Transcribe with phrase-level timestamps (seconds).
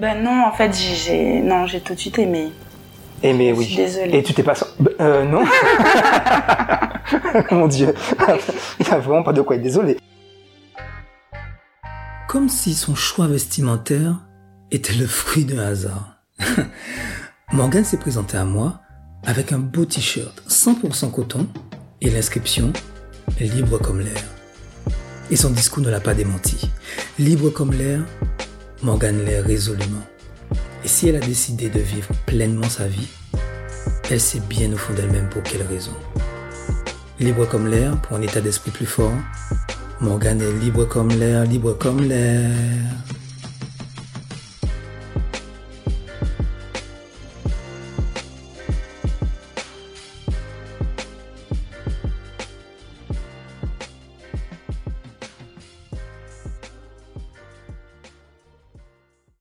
[0.00, 2.52] Ben non, en fait, j'ai- non, j'ai tout de suite aimé.
[3.22, 3.64] Eh Je oui.
[3.66, 4.16] suis désolée.
[4.18, 4.54] Et tu t'es pas...
[5.00, 5.44] Euh, non.
[7.50, 7.94] Mon Dieu.
[8.78, 9.98] Il n'y a vraiment pas de quoi être désolé.
[12.28, 14.14] Comme si son choix vestimentaire
[14.70, 16.16] était le fruit d'un hasard.
[17.52, 18.80] Morgan s'est présenté à moi
[19.26, 21.46] avec un beau t-shirt 100% coton
[22.00, 22.72] et l'inscription
[23.38, 24.22] Libre comme l'air.
[25.30, 26.70] Et son discours ne l'a pas démenti.
[27.18, 28.00] Libre comme l'air,
[28.82, 30.02] Morgan l'est résolument.
[30.84, 33.08] Et si elle a décidé de vivre pleinement sa vie,
[34.10, 35.92] elle sait bien au fond d'elle-même pour quelle raison.
[37.18, 39.12] Libre comme l'air, pour un état d'esprit plus fort,
[40.00, 42.50] Morgane est libre comme l'air, libre comme l'air.